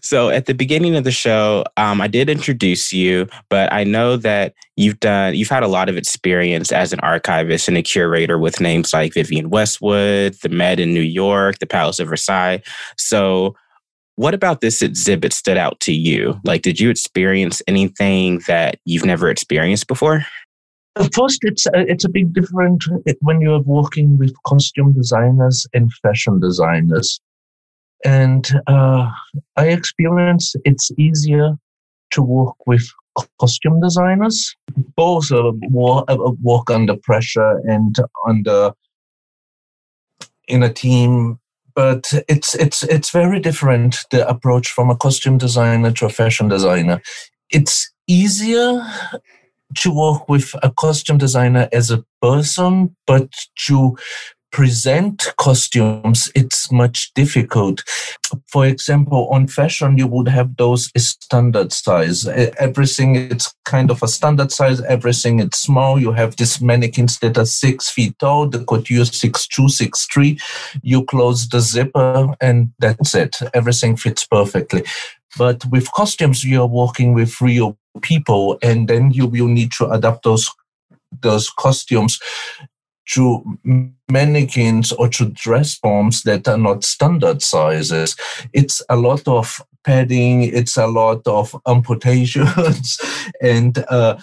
So 0.00 0.30
at 0.30 0.46
the 0.46 0.54
beginning 0.54 0.96
of 0.96 1.04
the 1.04 1.12
show, 1.12 1.64
um, 1.76 2.00
I 2.00 2.08
did 2.08 2.28
introduce 2.28 2.92
you, 2.92 3.28
but 3.48 3.72
I 3.72 3.84
know 3.84 4.16
that 4.16 4.54
you've 4.76 4.98
done 5.00 5.34
you've 5.34 5.48
had 5.48 5.62
a 5.62 5.68
lot 5.68 5.88
of 5.88 5.96
experience 5.96 6.72
as 6.72 6.92
an 6.92 7.00
archivist 7.00 7.68
and 7.68 7.76
a 7.76 7.82
curator 7.82 8.38
with 8.38 8.60
names 8.60 8.92
like 8.92 9.14
Vivienne 9.14 9.50
Westwood, 9.50 10.34
the 10.42 10.48
Met 10.48 10.80
in 10.80 10.92
New 10.92 11.00
York, 11.00 11.58
the 11.60 11.66
Palace 11.66 12.00
of 12.00 12.08
Versailles. 12.08 12.60
So 12.96 13.54
what 14.16 14.34
about 14.34 14.60
this 14.60 14.82
exhibit 14.82 15.32
stood 15.32 15.56
out 15.56 15.80
to 15.80 15.92
you? 15.92 16.38
Like, 16.44 16.62
did 16.62 16.78
you 16.78 16.90
experience 16.90 17.62
anything 17.66 18.40
that 18.46 18.78
you've 18.84 19.06
never 19.06 19.30
experienced 19.30 19.88
before? 19.88 20.26
First, 21.12 21.38
it's 21.42 21.66
a, 21.66 21.70
it's 21.74 22.04
a 22.04 22.08
big 22.10 22.34
difference 22.34 22.86
when 23.20 23.40
you're 23.40 23.62
working 23.62 24.18
with 24.18 24.34
costume 24.44 24.92
designers 24.92 25.66
and 25.72 25.92
fashion 26.02 26.38
designers. 26.38 27.20
And 28.04 28.46
uh, 28.66 29.10
I 29.56 29.68
experience 29.68 30.54
it's 30.64 30.90
easier 30.98 31.56
to 32.10 32.22
work 32.22 32.56
with 32.66 32.86
costume 33.40 33.80
designers. 33.80 34.54
Both 34.96 35.32
uh, 35.32 35.48
uh, 35.48 36.32
work 36.42 36.70
under 36.70 36.96
pressure 36.96 37.58
and 37.64 37.96
under 38.26 38.72
in 40.48 40.62
a 40.62 40.72
team 40.72 41.38
but 41.74 42.12
it's 42.28 42.54
it's 42.54 42.82
it's 42.82 43.10
very 43.10 43.40
different 43.40 43.98
the 44.10 44.28
approach 44.28 44.68
from 44.68 44.90
a 44.90 44.96
costume 44.96 45.38
designer 45.38 45.90
to 45.90 46.04
a 46.04 46.10
fashion 46.10 46.48
designer 46.48 47.00
it's 47.50 47.90
easier 48.06 48.84
to 49.76 49.94
work 49.94 50.28
with 50.28 50.54
a 50.62 50.70
costume 50.70 51.18
designer 51.18 51.68
as 51.72 51.90
a 51.90 52.04
person 52.20 52.94
but 53.06 53.28
to 53.66 53.96
present 54.52 55.32
costumes, 55.38 56.30
it's 56.34 56.70
much 56.70 57.12
difficult. 57.14 57.82
For 58.48 58.66
example, 58.66 59.28
on 59.30 59.46
fashion, 59.46 59.96
you 59.96 60.06
would 60.06 60.28
have 60.28 60.56
those 60.56 60.90
standard 60.96 61.72
size. 61.72 62.28
Everything 62.28 63.16
it's 63.16 63.52
kind 63.64 63.90
of 63.90 64.02
a 64.02 64.08
standard 64.08 64.52
size. 64.52 64.80
Everything 64.82 65.40
it's 65.40 65.58
small. 65.58 65.98
You 65.98 66.12
have 66.12 66.36
these 66.36 66.60
mannequins 66.60 67.18
that 67.20 67.38
are 67.38 67.46
six 67.46 67.88
feet 67.90 68.18
tall. 68.18 68.48
The 68.48 68.62
couture 68.64 69.06
six 69.06 69.48
two, 69.48 69.68
six 69.68 70.06
three. 70.06 70.38
You 70.82 71.04
close 71.04 71.48
the 71.48 71.60
zipper, 71.60 72.34
and 72.40 72.72
that's 72.78 73.14
it. 73.14 73.36
Everything 73.54 73.96
fits 73.96 74.26
perfectly. 74.26 74.84
But 75.38 75.64
with 75.66 75.90
costumes, 75.92 76.44
you 76.44 76.60
are 76.60 76.66
working 76.66 77.14
with 77.14 77.40
real 77.40 77.78
people, 78.00 78.58
and 78.62 78.88
then 78.88 79.10
you 79.10 79.26
will 79.26 79.48
need 79.48 79.72
to 79.78 79.90
adapt 79.90 80.24
those 80.24 80.50
those 81.20 81.50
costumes 81.50 82.18
to 83.10 83.58
mannequins 84.10 84.92
or 84.92 85.08
to 85.08 85.26
dress 85.30 85.74
forms 85.74 86.22
that 86.22 86.48
are 86.48 86.58
not 86.58 86.84
standard 86.84 87.42
sizes. 87.42 88.16
It's 88.52 88.80
a 88.88 88.96
lot 88.96 89.26
of 89.26 89.60
padding, 89.84 90.44
it's 90.44 90.76
a 90.76 90.86
lot 90.86 91.26
of 91.26 91.54
amputations, 91.66 92.98
and 93.42 93.84
uh, 93.88 94.18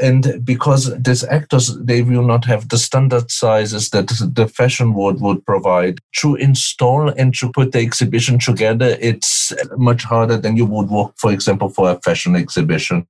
and 0.00 0.44
because 0.44 0.94
these 1.00 1.24
actors 1.24 1.76
they 1.76 2.02
will 2.02 2.24
not 2.24 2.44
have 2.44 2.68
the 2.68 2.78
standard 2.78 3.30
sizes 3.30 3.90
that 3.90 4.08
the 4.34 4.48
fashion 4.48 4.94
world 4.94 5.20
would 5.20 5.44
provide. 5.46 5.98
To 6.20 6.36
install 6.36 7.10
and 7.10 7.34
to 7.34 7.50
put 7.50 7.72
the 7.72 7.80
exhibition 7.80 8.38
together 8.38 8.96
it's 9.00 9.52
much 9.76 10.04
harder 10.04 10.36
than 10.36 10.56
you 10.56 10.64
would 10.64 10.88
work 10.88 11.12
for 11.16 11.32
example 11.32 11.68
for 11.68 11.90
a 11.90 12.00
fashion 12.00 12.36
exhibition. 12.36 13.06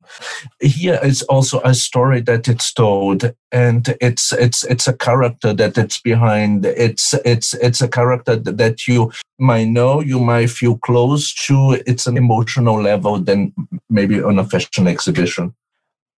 Here 0.61 0.99
is 1.03 1.23
also 1.23 1.61
a 1.61 1.75
story 1.75 2.21
that 2.23 2.49
it's 2.49 2.73
told 2.73 3.33
and 3.53 3.97
it's 4.01 4.33
it's 4.33 4.65
it's 4.65 4.89
a 4.89 4.97
character 4.97 5.53
that 5.55 5.79
it's 5.79 6.01
behind. 6.01 6.67
It's 6.67 7.15
it's 7.25 7.55
it's 7.55 7.81
a 7.81 7.89
character 7.89 8.37
that 8.37 8.89
you 8.89 9.13
might 9.39 9.69
know 9.69 10.01
you 10.01 10.19
might 10.19 10.51
feel 10.51 10.77
close 10.79 11.33
to. 11.47 11.81
It's 11.87 12.07
an 12.07 12.17
emotional 12.17 12.81
level 12.81 13.19
than 13.19 13.53
maybe 13.89 14.23
on 14.23 14.39
a 14.39 14.45
fashion 14.45 14.87
exhibition 14.89 15.55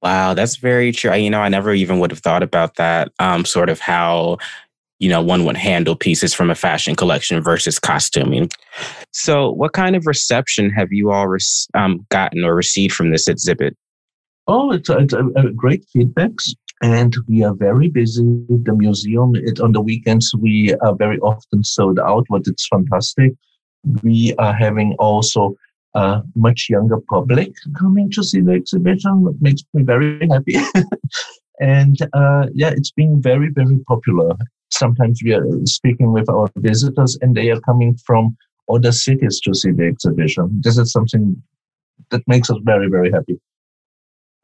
Wow, 0.06 0.34
that's 0.34 0.54
very 0.54 0.92
true. 0.92 1.12
You 1.16 1.30
know, 1.30 1.40
I 1.40 1.48
never 1.48 1.74
even 1.74 1.98
would 1.98 2.12
have 2.12 2.20
thought 2.20 2.44
about 2.44 2.76
that. 2.76 3.10
Um, 3.18 3.44
sort 3.44 3.68
of 3.68 3.80
how 3.80 4.38
you 5.00 5.08
know 5.08 5.20
one 5.20 5.44
would 5.46 5.56
handle 5.56 5.96
pieces 5.96 6.32
from 6.32 6.48
a 6.48 6.54
fashion 6.54 6.94
collection 6.94 7.42
versus 7.42 7.80
costuming. 7.80 8.48
So, 9.10 9.50
what 9.50 9.72
kind 9.72 9.96
of 9.96 10.06
reception 10.06 10.70
have 10.70 10.92
you 10.92 11.10
all 11.10 11.36
um, 11.74 12.06
gotten 12.08 12.44
or 12.44 12.54
received 12.54 12.94
from 12.94 13.10
this 13.10 13.26
exhibit? 13.26 13.76
Oh, 14.46 14.70
it's, 14.70 14.88
a, 14.88 14.98
it's 14.98 15.12
a, 15.12 15.26
a 15.34 15.50
great 15.50 15.84
feedbacks, 15.92 16.54
and 16.84 17.12
we 17.26 17.42
are 17.42 17.54
very 17.56 17.88
busy. 17.88 18.22
The 18.48 18.76
museum, 18.76 19.34
it 19.34 19.58
on 19.58 19.72
the 19.72 19.80
weekends 19.80 20.32
we 20.36 20.72
are 20.82 20.94
very 20.94 21.18
often 21.18 21.64
sold 21.64 21.98
out, 21.98 22.26
but 22.30 22.42
it's 22.46 22.68
fantastic. 22.68 23.32
We 24.04 24.36
are 24.38 24.54
having 24.54 24.94
also 25.00 25.56
much 26.34 26.66
younger 26.68 26.98
public 27.08 27.52
coming 27.78 28.10
to 28.10 28.22
see 28.22 28.40
the 28.40 28.52
exhibition, 28.52 29.22
which 29.22 29.36
makes 29.40 29.62
me 29.74 29.82
very 29.82 30.28
happy. 30.28 30.56
and 31.60 31.96
uh, 32.12 32.46
yeah, 32.54 32.70
it's 32.70 32.90
been 32.90 33.20
very, 33.20 33.50
very 33.50 33.78
popular. 33.88 34.36
Sometimes 34.70 35.20
we 35.24 35.32
are 35.32 35.46
speaking 35.64 36.12
with 36.12 36.28
our 36.28 36.48
visitors 36.56 37.18
and 37.22 37.34
they 37.34 37.50
are 37.50 37.60
coming 37.60 37.96
from 38.06 38.36
other 38.72 38.92
cities 38.92 39.40
to 39.40 39.54
see 39.54 39.72
the 39.72 39.86
exhibition. 39.86 40.60
This 40.62 40.76
is 40.76 40.92
something 40.92 41.42
that 42.10 42.22
makes 42.26 42.50
us 42.50 42.58
very, 42.62 42.88
very 42.88 43.10
happy. 43.10 43.40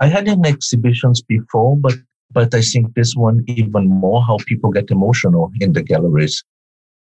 I 0.00 0.06
had 0.06 0.26
in 0.28 0.46
exhibitions 0.46 1.22
before, 1.22 1.76
but 1.76 1.94
but 2.32 2.54
I 2.54 2.62
think 2.62 2.94
this 2.94 3.14
one 3.14 3.44
even 3.46 3.88
more 3.88 4.22
how 4.22 4.38
people 4.46 4.70
get 4.70 4.90
emotional 4.90 5.52
in 5.60 5.74
the 5.74 5.82
galleries 5.82 6.42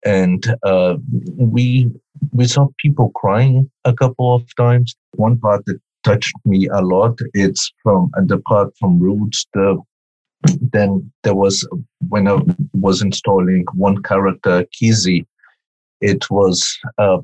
and 0.05 0.45
uh, 0.65 0.97
we 1.37 1.91
we 2.33 2.47
saw 2.47 2.69
people 2.79 3.11
crying 3.15 3.71
a 3.85 3.93
couple 3.93 4.35
of 4.35 4.55
times. 4.57 4.95
One 5.15 5.39
part 5.39 5.65
that 5.67 5.81
touched 6.03 6.35
me 6.45 6.69
a 6.69 6.81
lot. 6.81 7.19
It's 7.35 7.73
from 7.83 8.11
the 8.27 8.39
part 8.39 8.77
from 8.79 8.99
Roots. 8.99 9.47
The 9.55 9.81
then 10.61 11.13
there 11.23 11.35
was 11.35 11.67
when 12.09 12.27
I 12.29 12.41
was 12.73 13.03
installing 13.03 13.65
one 13.75 14.03
character, 14.03 14.65
Kizzy. 14.73 15.27
It 16.01 16.29
was 16.31 16.79
uh, 16.99 17.19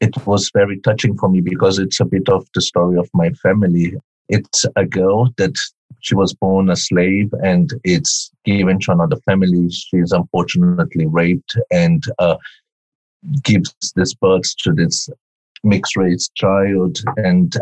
it 0.00 0.26
was 0.26 0.50
very 0.54 0.80
touching 0.80 1.16
for 1.16 1.28
me 1.28 1.40
because 1.40 1.78
it's 1.78 2.00
a 2.00 2.04
bit 2.04 2.28
of 2.28 2.46
the 2.54 2.60
story 2.60 2.98
of 2.98 3.08
my 3.14 3.30
family. 3.30 3.94
It's 4.28 4.64
a 4.76 4.84
girl 4.84 5.30
that 5.36 5.54
she 6.00 6.14
was 6.14 6.34
born 6.34 6.68
a 6.70 6.76
slave 6.76 7.32
and 7.42 7.72
it's 7.82 8.30
given 8.44 8.78
to 8.80 8.92
another 8.92 9.16
family. 9.24 9.70
She's 9.70 10.12
unfortunately 10.12 11.06
raped 11.06 11.56
and 11.70 12.04
uh, 12.18 12.36
gives 13.42 13.74
this 13.96 14.12
birth 14.14 14.54
to 14.58 14.72
this 14.72 15.08
mixed 15.62 15.96
race 15.96 16.28
child. 16.34 16.98
And 17.16 17.56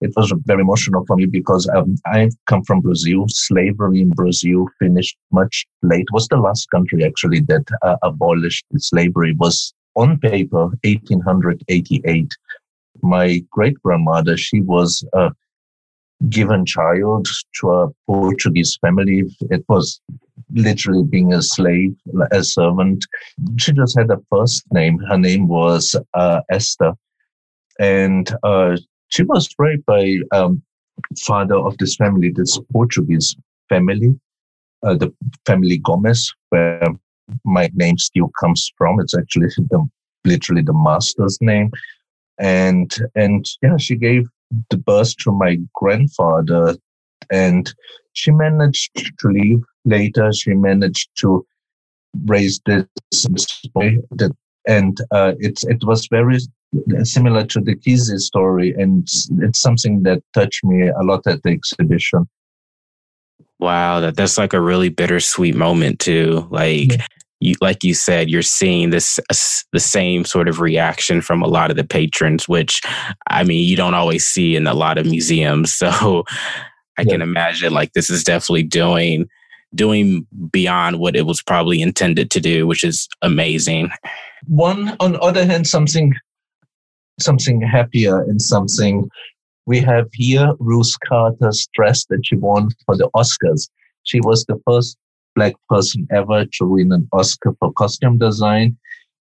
it 0.00 0.12
was 0.16 0.32
very 0.46 0.62
emotional 0.62 1.04
for 1.06 1.16
me 1.16 1.26
because 1.26 1.68
um, 1.76 1.96
I 2.06 2.30
come 2.46 2.64
from 2.64 2.80
Brazil. 2.80 3.26
Slavery 3.28 4.00
in 4.00 4.10
Brazil 4.10 4.66
finished 4.78 5.18
much 5.30 5.66
late. 5.82 6.06
It 6.08 6.14
was 6.14 6.26
the 6.28 6.38
last 6.38 6.70
country 6.70 7.04
actually 7.04 7.40
that 7.40 7.66
uh, 7.82 7.96
abolished 8.02 8.64
slavery. 8.78 9.32
It 9.32 9.38
was 9.38 9.74
on 9.94 10.18
paper 10.18 10.68
1888. 10.84 12.32
My 13.02 13.44
great 13.50 13.80
grandmother, 13.82 14.38
she 14.38 14.60
was 14.60 15.04
uh, 15.12 15.30
given 16.28 16.66
child 16.66 17.26
to 17.60 17.70
a 17.70 17.88
Portuguese 18.06 18.78
family. 18.80 19.24
It 19.50 19.64
was 19.68 20.00
literally 20.52 21.04
being 21.04 21.32
a 21.32 21.42
slave, 21.42 21.94
a 22.30 22.44
servant. 22.44 23.06
She 23.58 23.72
just 23.72 23.98
had 23.98 24.10
a 24.10 24.20
first 24.30 24.64
name. 24.72 24.98
Her 25.08 25.18
name 25.18 25.48
was 25.48 25.96
uh, 26.14 26.40
Esther. 26.50 26.92
And 27.78 28.30
uh, 28.42 28.76
she 29.08 29.22
was 29.22 29.48
raised 29.58 29.86
by 29.86 30.16
um, 30.32 30.62
father 31.18 31.56
of 31.56 31.78
this 31.78 31.96
family, 31.96 32.30
this 32.30 32.58
Portuguese 32.72 33.34
family, 33.68 34.18
uh, 34.82 34.94
the 34.94 35.12
family 35.46 35.78
Gomez, 35.78 36.32
where 36.50 36.86
my 37.44 37.70
name 37.74 37.96
still 37.96 38.30
comes 38.38 38.70
from. 38.76 39.00
It's 39.00 39.16
actually 39.16 39.48
the, 39.70 39.88
literally 40.24 40.62
the 40.62 40.74
master's 40.74 41.38
name. 41.40 41.70
And, 42.38 42.94
and 43.14 43.46
yeah, 43.62 43.76
she 43.78 43.96
gave 43.96 44.28
the 44.70 44.76
birth 44.76 45.16
to 45.18 45.32
my 45.32 45.58
grandfather 45.74 46.76
and 47.30 47.72
she 48.12 48.30
managed 48.30 48.90
to 49.18 49.28
leave 49.28 49.60
later 49.84 50.32
she 50.32 50.54
managed 50.54 51.08
to 51.16 51.44
raise 52.26 52.60
this, 52.66 52.86
boy 53.72 53.96
that 54.10 54.32
and 54.66 54.98
uh, 55.12 55.32
it's 55.38 55.64
it 55.64 55.82
was 55.84 56.06
very 56.10 56.38
similar 57.02 57.44
to 57.44 57.60
the 57.60 57.74
Kizzy 57.74 58.18
story 58.18 58.74
and 58.78 59.02
it's, 59.02 59.28
it's 59.38 59.60
something 59.60 60.02
that 60.02 60.22
touched 60.34 60.64
me 60.64 60.88
a 60.88 61.02
lot 61.02 61.26
at 61.26 61.42
the 61.42 61.50
exhibition 61.50 62.28
wow 63.58 64.00
that 64.00 64.16
that's 64.16 64.38
like 64.38 64.52
a 64.52 64.60
really 64.60 64.88
bittersweet 64.88 65.54
moment 65.54 65.98
too 65.98 66.46
like 66.50 66.92
yeah. 66.92 67.06
You, 67.40 67.54
like 67.60 67.82
you 67.82 67.94
said, 67.94 68.28
you're 68.28 68.42
seeing 68.42 68.90
this 68.90 69.18
uh, 69.18 69.34
the 69.72 69.80
same 69.80 70.24
sort 70.24 70.48
of 70.48 70.60
reaction 70.60 71.22
from 71.22 71.42
a 71.42 71.48
lot 71.48 71.70
of 71.70 71.76
the 71.76 71.84
patrons, 71.84 72.48
which 72.48 72.82
I 73.28 73.44
mean, 73.44 73.66
you 73.66 73.76
don't 73.76 73.94
always 73.94 74.26
see 74.26 74.56
in 74.56 74.66
a 74.66 74.74
lot 74.74 74.98
of 74.98 75.06
museums. 75.06 75.74
So 75.80 76.24
I 76.98 77.02
yeah. 77.02 77.12
can 77.12 77.22
imagine 77.22 77.72
like 77.72 77.94
this 77.94 78.10
is 78.10 78.22
definitely 78.22 78.64
doing 78.64 79.26
doing 79.74 80.26
beyond 80.50 80.98
what 80.98 81.16
it 81.16 81.24
was 81.24 81.40
probably 81.40 81.80
intended 81.80 82.30
to 82.32 82.40
do, 82.40 82.66
which 82.66 82.84
is 82.84 83.08
amazing. 83.22 83.90
One 84.46 84.94
on 85.00 85.12
the 85.12 85.20
other 85.20 85.46
hand, 85.46 85.66
something 85.66 86.12
something 87.18 87.62
happier 87.62 88.20
and 88.22 88.42
something 88.42 89.08
we 89.66 89.80
have 89.80 90.08
here 90.12 90.52
Ruth 90.58 90.92
Carter's 91.06 91.68
dress 91.72 92.04
that 92.06 92.20
she 92.24 92.36
won 92.36 92.68
for 92.84 92.96
the 92.96 93.08
Oscars. 93.14 93.70
She 94.02 94.20
was 94.20 94.44
the 94.44 94.60
first 94.66 94.98
black 95.34 95.54
person 95.68 96.06
ever 96.10 96.44
to 96.44 96.66
win 96.66 96.92
an 96.92 97.08
Oscar 97.12 97.54
for 97.58 97.72
costume 97.72 98.18
design. 98.18 98.76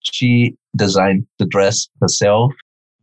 She 0.00 0.56
designed 0.76 1.26
the 1.38 1.46
dress 1.46 1.88
herself. 2.00 2.52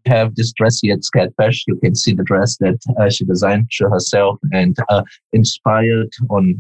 We 0.06 0.12
have 0.12 0.36
this 0.36 0.52
dress 0.54 0.80
here 0.82 0.94
at 0.94 1.02
SCADFash. 1.02 1.64
You 1.68 1.76
can 1.78 1.96
see 1.96 2.14
the 2.14 2.24
dress 2.24 2.58
that 2.58 2.80
uh, 3.00 3.10
she 3.10 3.26
designed 3.26 3.70
to 3.78 3.90
herself 3.90 4.40
and 4.52 4.76
uh, 4.90 5.04
inspired 5.34 6.10
on 6.30 6.60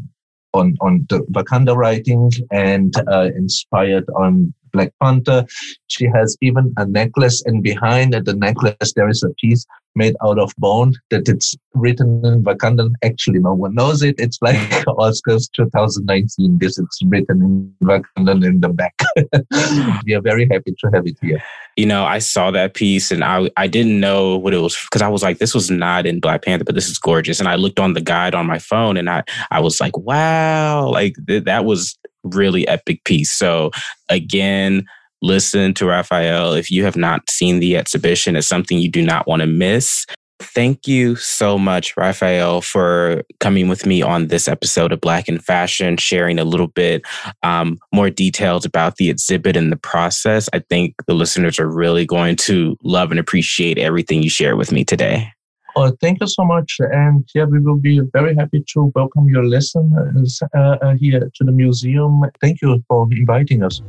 on 0.54 0.76
on 0.82 1.06
the 1.10 1.20
Wakanda 1.32 1.76
writing 1.76 2.30
and 2.52 2.94
uh, 3.08 3.30
inspired 3.36 4.06
on 4.18 4.54
Black 4.74 4.92
Panther. 5.02 5.46
She 5.88 6.06
has 6.14 6.38
even 6.42 6.74
a 6.78 6.86
necklace, 6.86 7.44
and 7.46 7.64
behind 7.64 8.14
the 8.14 8.34
necklace 8.34 8.94
there 8.96 9.10
is 9.10 9.24
a 9.24 9.30
piece 9.40 9.66
made 9.96 10.16
out 10.24 10.40
of 10.40 10.54
bone 10.58 10.94
that 11.10 11.28
it's 11.28 11.56
written 11.74 12.26
in 12.26 12.44
Wakandan. 12.44 12.94
Actually, 13.04 13.40
no 13.40 13.54
one 13.54 13.76
knows 13.76 14.02
it. 14.02 14.16
It's 14.18 14.38
like 14.42 14.56
Oscars 14.88 15.50
2019. 15.56 16.60
This 16.60 16.78
is 16.78 17.00
written 17.06 17.42
in 17.42 17.88
Wakandan 17.88 18.46
in 18.46 18.62
the 18.62 18.70
back. 18.70 19.00
we 20.06 20.14
are 20.14 20.22
very 20.22 20.48
happy 20.52 20.74
to 20.80 20.90
have 20.94 21.06
it 21.06 21.18
here. 21.22 21.42
You 21.78 21.86
know, 21.86 22.06
I 22.06 22.20
saw 22.20 22.52
that 22.52 22.74
piece 22.74 23.12
and 23.12 23.24
I 23.24 23.50
I 23.58 23.68
didn't 23.68 24.00
know 24.00 24.38
what 24.38 24.54
it 24.54 24.60
was 24.60 24.78
because 24.78 25.02
I 25.02 25.08
was 25.08 25.24
like, 25.24 25.40
this 25.40 25.54
was 25.54 25.72
not 25.72 26.06
in 26.06 26.20
Black 26.20 26.44
Panther, 26.44 26.66
but 26.66 26.76
this 26.76 26.90
is 26.90 26.98
gorgeous. 26.98 27.40
And 27.40 27.48
I 27.48 27.56
looked 27.56 27.80
on 27.80 27.94
the 27.94 28.02
guide 28.02 28.36
on 28.36 28.46
my 28.46 28.60
phone 28.60 28.98
and 28.98 29.10
I 29.10 29.24
I 29.52 29.60
was 29.60 29.80
like, 29.80 29.98
wow, 29.98 30.90
like 30.90 31.16
th- 31.28 31.46
that 31.46 31.66
was 31.66 31.98
really 32.24 32.68
epic 32.68 33.04
piece. 33.04 33.32
So 33.32 33.72
again, 34.10 34.86
listen 35.22 35.74
to 35.76 35.86
Raphael. 35.86 36.54
If 36.54 36.72
you 36.72 36.84
have 36.84 36.96
not 36.96 37.30
seen 37.30 37.60
the 37.60 37.78
exhibition, 37.78 38.36
it's 38.36 38.48
something 38.48 38.78
you 38.78 38.90
do 38.90 39.04
not 39.04 39.28
want 39.28 39.42
to 39.42 39.48
miss. 39.48 40.06
Thank 40.42 40.88
you 40.88 41.16
so 41.18 41.58
much, 41.58 41.96
Raphael, 41.96 42.62
for 42.62 43.24
coming 43.40 43.70
with 43.70 43.86
me 43.86 44.02
on 44.02 44.28
this 44.28 44.48
episode 44.48 44.92
of 44.92 45.00
Black 45.00 45.30
in 45.30 45.38
Fashion, 45.38 45.98
sharing 45.98 46.40
a 46.40 46.44
little 46.44 46.68
bit 46.68 47.04
um, 47.44 47.78
more 47.94 48.10
details 48.10 48.66
about 48.66 48.96
the 48.96 49.10
exhibit 49.12 49.56
and 49.56 49.72
the 49.72 49.78
process. 49.78 50.50
I 50.52 50.60
think 50.60 50.96
the 51.06 51.14
listeners 51.14 51.60
are 51.60 51.70
really 51.70 52.06
going 52.06 52.38
to 52.38 52.76
love 52.84 53.12
and 53.12 53.20
appreciate 53.20 53.78
everything 53.78 54.24
you 54.24 54.32
share 54.32 54.56
with 54.56 54.72
me 54.72 54.84
today. 54.84 55.32
Oh, 55.76 55.96
thank 56.02 56.20
you 56.20 56.28
so 56.28 56.44
much. 56.44 56.78
And 56.80 57.24
yeah, 57.34 57.46
we 57.46 57.60
will 57.60 57.78
be 57.78 58.02
very 58.12 58.36
happy 58.36 58.64
to 58.74 58.92
welcome 58.96 59.30
your 59.30 59.46
listeners 59.46 60.42
uh, 60.56 60.78
uh, 60.82 60.96
here 60.96 61.32
to 61.34 61.44
the 61.44 61.52
museum. 61.52 62.24
Thank 62.42 62.62
you 62.62 62.84
for 62.88 63.08
inviting 63.12 63.64
us. 63.64 63.82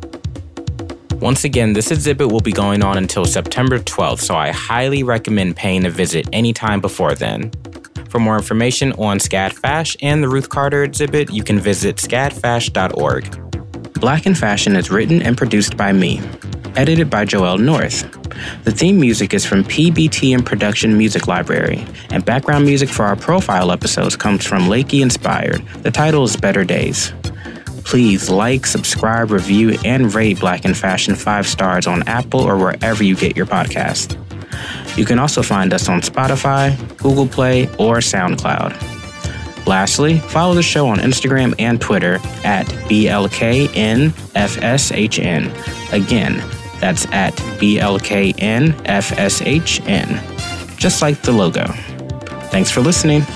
Once 1.23 1.45
again, 1.45 1.73
this 1.73 1.93
exhibit 1.93 2.33
will 2.33 2.41
be 2.41 2.51
going 2.51 2.83
on 2.83 2.99
until 2.99 3.25
September 3.25 3.79
12th, 3.79 4.19
so 4.19 4.35
I 4.35 4.51
highly 4.51 5.05
recommend 5.05 5.55
paying 5.55 5.87
a 5.87 5.91
visit 5.91 6.29
anytime 6.33 6.81
before 6.81 7.15
then. 7.15 7.53
For 8.09 8.19
more 8.19 8.35
information 8.35 8.91
on 8.95 9.19
SCADFash 9.19 9.99
and 10.03 10.21
the 10.21 10.29
Ruth 10.29 10.49
Carter 10.49 10.83
exhibit, 10.83 11.33
you 11.33 11.45
can 11.45 11.61
visit 11.61 11.99
scadfash.org. 11.99 13.93
Black 14.01 14.27
in 14.27 14.35
Fashion 14.35 14.75
is 14.75 14.91
written 14.91 15.23
and 15.23 15.39
produced 15.39 15.77
by 15.77 15.93
me, 15.93 16.21
edited 16.75 17.09
by 17.09 17.25
Joel 17.25 17.57
North. 17.57 18.03
The 18.65 18.73
theme 18.73 18.99
music 18.99 19.33
is 19.33 19.47
from 19.47 19.63
PBT 19.63 20.35
and 20.35 20.45
Production 20.45 20.99
Music 20.99 21.29
Library, 21.29 21.87
and 22.11 22.25
background 22.25 22.65
music 22.65 22.89
for 22.89 23.05
our 23.05 23.15
profile 23.15 23.71
episodes 23.71 24.17
comes 24.17 24.45
from 24.45 24.63
Lakey 24.63 25.03
Inspired. 25.03 25.65
The 25.85 25.93
title 25.93 26.25
is 26.25 26.37
Better 26.37 26.65
Days. 26.65 27.13
Please 27.93 28.31
like, 28.31 28.65
subscribe, 28.65 29.31
review, 29.31 29.77
and 29.85 30.15
rate 30.15 30.41
Black 30.41 30.65
in 30.65 30.73
Fashion 30.73 31.15
5 31.15 31.47
stars 31.47 31.87
on 31.87 32.03
Apple 32.09 32.41
or 32.41 32.57
wherever 32.57 33.05
you 33.05 33.15
get 33.15 33.37
your 33.37 33.45
podcast. 33.45 34.17
You 34.97 35.05
can 35.05 35.19
also 35.19 35.43
find 35.43 35.75
us 35.75 35.91
on 35.91 36.01
Spotify, 36.01 36.75
Google 36.97 37.27
Play, 37.27 37.67
or 37.77 37.99
SoundCloud. 37.99 39.67
Lastly, 39.67 40.21
follow 40.21 40.55
the 40.55 40.63
show 40.63 40.87
on 40.89 41.01
Instagram 41.01 41.55
and 41.59 41.79
Twitter 41.83 42.15
at 42.45 42.65
BLKNFSHN. 42.89 43.13
Again, 45.93 46.43
that's 46.81 47.05
at 47.13 47.35
BLKNFSHN, 47.61 48.39
just 50.79 51.03
like 51.03 51.21
the 51.21 51.33
logo. 51.33 51.67
Thanks 52.49 52.71
for 52.71 52.81
listening. 52.81 53.27